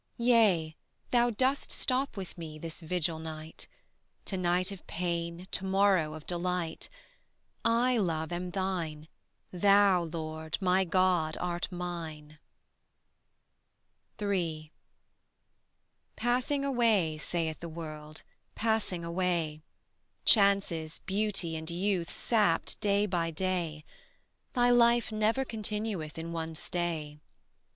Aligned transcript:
Yea, 0.17 0.75
Thou 1.11 1.29
dost 1.29 1.71
stop 1.71 2.17
with 2.17 2.35
me 2.35 2.57
this 2.57 2.79
vigil 2.81 3.19
night; 3.19 3.67
To 4.25 4.35
night 4.35 4.71
of 4.71 4.87
pain, 4.87 5.45
to 5.51 5.63
morrow 5.63 6.15
of 6.15 6.25
delight: 6.25 6.89
I, 7.63 7.99
Love, 7.99 8.31
am 8.31 8.49
Thine; 8.49 9.07
Thou, 9.53 10.01
Lord, 10.05 10.57
my 10.59 10.85
God, 10.85 11.37
art 11.39 11.71
mine. 11.71 12.39
3. 14.17 14.71
Passing 16.15 16.65
away, 16.65 17.19
saith 17.19 17.59
the 17.59 17.69
World, 17.69 18.23
passing 18.55 19.05
away: 19.05 19.61
Chances, 20.25 20.97
beauty 21.05 21.55
and 21.55 21.69
youth 21.69 22.09
sapped 22.11 22.79
day 22.79 23.05
by 23.05 23.29
day: 23.29 23.85
Thy 24.53 24.71
life 24.71 25.11
never 25.11 25.45
continueth 25.45 26.17
in 26.17 26.31
one 26.31 26.55
stay. 26.55 27.19